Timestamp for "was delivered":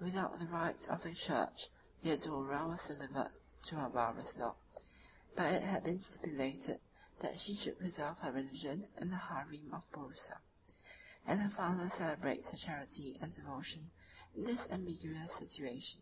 2.66-3.30